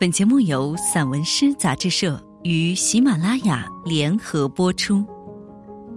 [0.00, 5.04] 本节目由散文诗杂志社与喜马拉雅联合播出。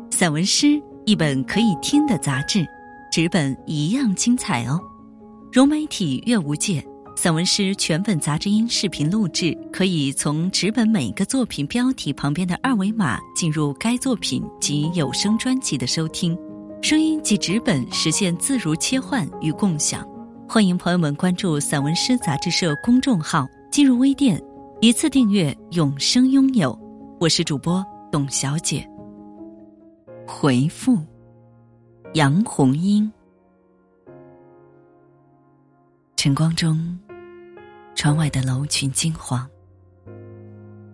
[0.09, 2.65] 散文诗，一本可以听的杂志，
[3.11, 4.79] 纸本一样精彩哦。
[5.51, 6.83] 融媒体阅无界，
[7.15, 16.35] 散文诗全本杂志音视频录制，可以从纸本每个作品标题旁边的二维码进入该作品及有声专辑的收听。
[16.81, 20.03] 声音及纸本实现自如切换与共享。
[20.49, 23.47] 欢迎朋友们关注散文诗杂志社公众号。
[23.71, 24.37] 进入微店，
[24.81, 26.77] 一次订阅，永生拥有。
[27.21, 28.85] 我是主播董小姐。
[30.27, 30.99] 回复
[32.13, 33.09] 杨红英。
[36.17, 36.99] 晨光中，
[37.95, 39.49] 窗外的楼群金黄，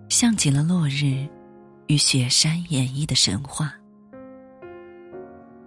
[0.07, 1.27] 像极了落日
[1.87, 3.73] 与雪山演绎的神话。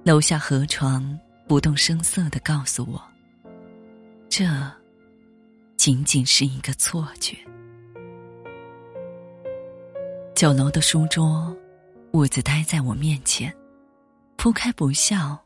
[0.04, 3.02] 楼下河床不动声色的告诉我，
[4.28, 4.46] 这。
[5.80, 7.34] 仅仅是一个错觉。
[10.34, 11.56] 九楼的书桌，
[12.12, 13.50] 兀自呆在我面前，
[14.36, 15.42] 铺开不笑，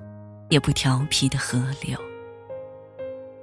[0.50, 1.96] 也不调皮的河流。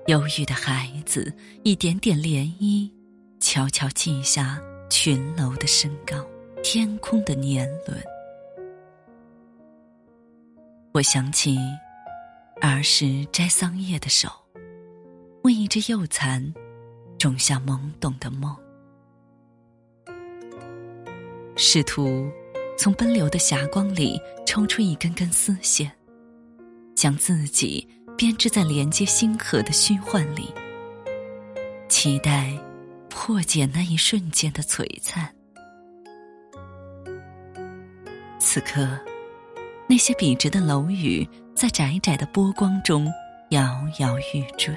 [0.07, 2.91] 忧郁的孩子，一点点涟漪，
[3.39, 6.17] 悄悄记下群楼的身高，
[6.61, 8.03] 天空的年轮。
[10.91, 11.57] 我想起
[12.59, 14.27] 儿时摘桑叶的手，
[15.43, 16.53] 为一只幼蚕。
[17.21, 18.55] 种下懵懂的梦，
[21.55, 22.27] 试图
[22.75, 25.91] 从奔流的霞光里抽出一根根丝线，
[26.95, 30.51] 将自己编织在连接星河的虚幻里，
[31.87, 32.57] 期待
[33.07, 35.31] 破解那一瞬间的璀璨。
[38.39, 38.99] 此刻，
[39.87, 43.13] 那些笔直的楼宇在窄窄的波光中
[43.51, 44.75] 摇摇欲坠。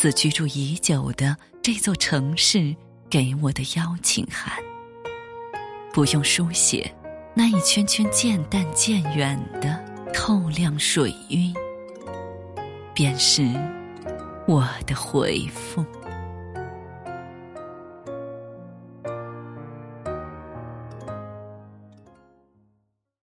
[0.00, 2.74] 自居住已久的这座城市
[3.10, 4.50] 给我的邀请函，
[5.92, 6.90] 不用书写，
[7.34, 9.78] 那一圈圈渐淡渐远的
[10.14, 11.54] 透亮水晕，
[12.94, 13.42] 便是
[14.48, 15.84] 我的回复。